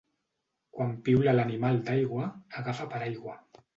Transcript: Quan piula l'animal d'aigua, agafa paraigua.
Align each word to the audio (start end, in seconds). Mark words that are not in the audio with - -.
Quan 0.77 0.95
piula 1.09 1.35
l'animal 1.39 1.77
d'aigua, 1.91 2.31
agafa 2.63 2.89
paraigua. 2.95 3.37